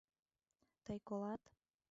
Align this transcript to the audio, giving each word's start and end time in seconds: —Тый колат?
—Тый 0.85 0.99
колат? 1.07 1.41